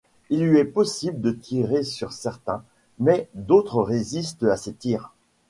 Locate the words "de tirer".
1.21-1.83